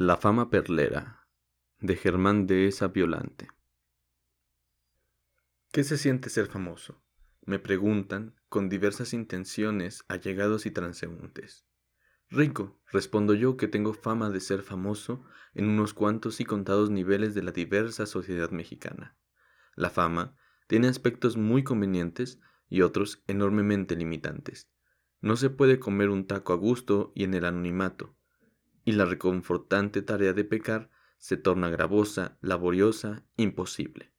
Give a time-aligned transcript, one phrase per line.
[0.00, 1.26] La fama perlera
[1.80, 3.48] de Germán Dehesa Violante.
[5.72, 7.02] ¿Qué se siente ser famoso?
[7.44, 11.66] Me preguntan con diversas intenciones allegados y transeúntes.
[12.30, 17.34] Rico, respondo yo que tengo fama de ser famoso en unos cuantos y contados niveles
[17.34, 19.18] de la diversa sociedad mexicana.
[19.74, 20.36] La fama
[20.68, 22.38] tiene aspectos muy convenientes
[22.68, 24.70] y otros enormemente limitantes.
[25.20, 28.16] No se puede comer un taco a gusto y en el anonimato
[28.88, 30.88] y la reconfortante tarea de pecar
[31.18, 34.14] se torna gravosa, laboriosa, imposible.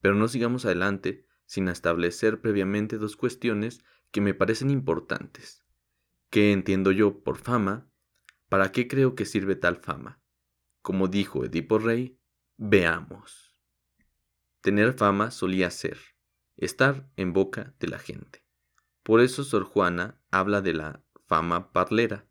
[0.00, 5.66] Pero no sigamos adelante sin establecer previamente dos cuestiones que me parecen importantes.
[6.30, 7.90] ¿Qué entiendo yo por fama?
[8.48, 10.22] ¿Para qué creo que sirve tal fama?
[10.80, 12.18] Como dijo Edipo Rey,
[12.56, 13.54] veamos.
[14.62, 15.98] Tener fama solía ser,
[16.56, 18.46] estar en boca de la gente.
[19.02, 22.26] Por eso Sor Juana habla de la fama parlera.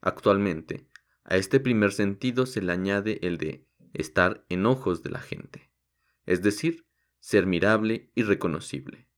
[0.00, 0.88] Actualmente,
[1.28, 5.72] a este primer sentido se le añade el de estar en ojos de la gente,
[6.24, 6.86] es decir,
[7.18, 9.08] ser mirable y reconocible.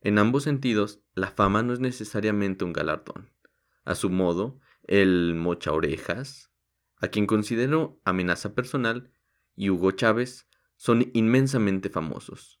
[0.00, 3.32] En ambos sentidos, la fama no es necesariamente un galardón.
[3.84, 6.52] A su modo, el mocha orejas,
[6.98, 9.10] a quien considero amenaza personal,
[9.56, 12.60] y Hugo Chávez son inmensamente famosos.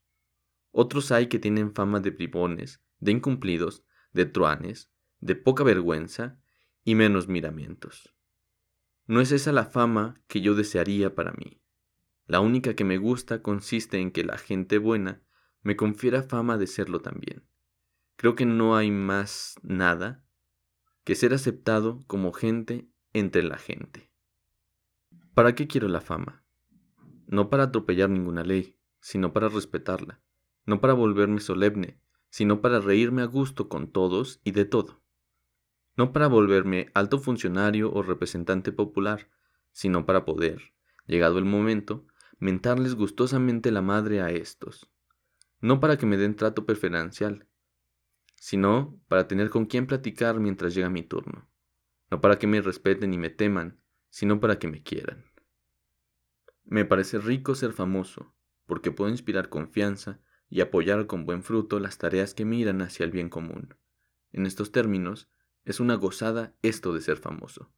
[0.72, 6.40] Otros hay que tienen fama de bribones, de incumplidos, de truanes, de poca vergüenza
[6.82, 8.15] y menos miramientos.
[9.06, 11.60] No es esa la fama que yo desearía para mí.
[12.26, 15.22] La única que me gusta consiste en que la gente buena
[15.62, 17.46] me confiera fama de serlo también.
[18.16, 20.24] Creo que no hay más nada
[21.04, 24.10] que ser aceptado como gente entre la gente.
[25.34, 26.44] ¿Para qué quiero la fama?
[27.28, 30.20] No para atropellar ninguna ley, sino para respetarla,
[30.64, 35.05] no para volverme solemne, sino para reírme a gusto con todos y de todo
[35.96, 39.28] no para volverme alto funcionario o representante popular,
[39.72, 40.74] sino para poder,
[41.06, 42.06] llegado el momento,
[42.38, 44.90] mentarles gustosamente la madre a estos.
[45.60, 47.46] No para que me den trato preferencial,
[48.34, 51.48] sino para tener con quién platicar mientras llega mi turno.
[52.10, 53.80] No para que me respeten y me teman,
[54.10, 55.24] sino para que me quieran.
[56.64, 58.34] Me parece rico ser famoso,
[58.66, 63.10] porque puedo inspirar confianza y apoyar con buen fruto las tareas que miran hacia el
[63.10, 63.74] bien común.
[64.32, 65.28] En estos términos,
[65.66, 67.70] es una gozada esto de ser famoso.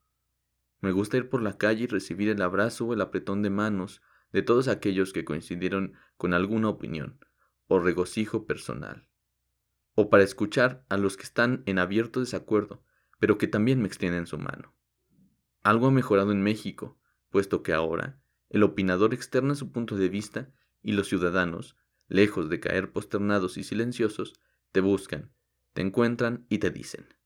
[0.81, 4.03] Me gusta ir por la calle y recibir el abrazo o el apretón de manos
[4.31, 7.19] de todos aquellos que coincidieron con alguna opinión
[7.67, 9.09] o regocijo personal.
[9.95, 12.85] O para escuchar a los que están en abierto desacuerdo,
[13.19, 14.75] pero que también me extienden su mano.
[15.63, 17.01] Algo ha mejorado en México,
[17.31, 18.21] puesto que ahora
[18.51, 21.77] el opinador externa su punto de vista y los ciudadanos,
[22.07, 24.35] lejos de caer posternados y silenciosos,
[24.73, 25.33] te buscan,
[25.73, 27.18] te encuentran y te dicen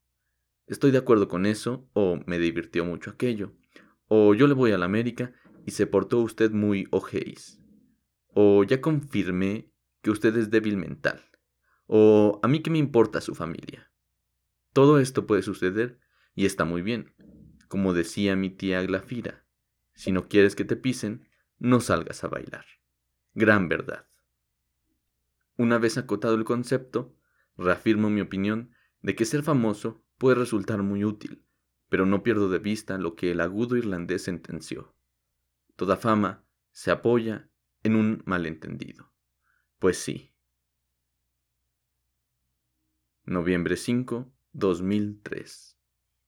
[0.67, 3.53] estoy de acuerdo con eso, o me divirtió mucho aquello,
[4.09, 5.33] o yo le voy a la América
[5.67, 7.61] y se portó usted muy ojéis,
[8.29, 11.23] o ya confirmé que usted es débil mental,
[11.87, 13.91] o a mí qué me importa su familia.
[14.73, 16.01] Todo esto puede suceder
[16.35, 17.15] y está muy bien.
[17.69, 19.45] Como decía mi tía Glafira,
[19.95, 22.65] si no quieres que te pisen, no salgas a bailar.
[23.35, 24.07] Gran verdad.
[25.57, 27.15] Una vez acotado el concepto,
[27.57, 31.45] reafirmo mi opinión de que ser famoso puede resultar muy útil,
[31.89, 34.95] pero no pierdo de vista lo que el agudo irlandés sentenció.
[35.75, 37.51] Toda fama se apoya
[37.83, 39.13] en un malentendido.
[39.81, 40.33] Pues sí.
[43.25, 45.72] Noviembre 5, 2003